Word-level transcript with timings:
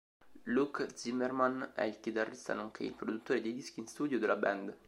Luk 0.45 0.87
Zimmermann 0.95 1.61
è 1.75 1.83
il 1.83 1.99
chitarrista 1.99 2.55
nonché 2.55 2.83
il 2.85 2.95
produttore 2.95 3.39
dei 3.39 3.53
dischi 3.53 3.81
in 3.81 3.87
studio 3.87 4.17
della 4.17 4.35
band. 4.35 4.75